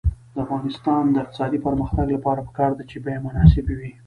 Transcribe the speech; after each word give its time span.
د 0.33 0.35
افغانستان 0.43 1.03
د 1.09 1.15
اقتصادي 1.23 1.59
پرمختګ 1.65 2.07
لپاره 2.15 2.39
پکار 2.47 2.71
ده 2.77 2.83
چې 2.89 2.97
بیې 3.03 3.23
مناسبې 3.25 3.73
وي. 3.79 3.91